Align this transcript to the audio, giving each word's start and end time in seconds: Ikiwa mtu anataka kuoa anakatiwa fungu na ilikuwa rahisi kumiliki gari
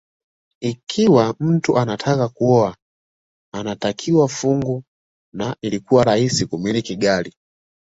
Ikiwa 0.61 1.35
mtu 1.39 1.77
anataka 1.77 2.29
kuoa 2.29 2.75
anakatiwa 3.53 4.27
fungu 4.29 4.83
na 5.33 5.55
ilikuwa 5.61 6.03
rahisi 6.03 6.45
kumiliki 6.45 6.95
gari 6.95 7.33